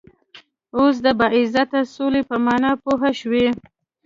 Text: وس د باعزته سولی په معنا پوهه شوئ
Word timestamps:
وس 0.77 0.95
د 1.05 1.07
باعزته 1.19 1.79
سولی 1.93 2.21
په 2.29 2.35
معنا 2.45 2.71
پوهه 2.83 3.11
شوئ 3.19 3.45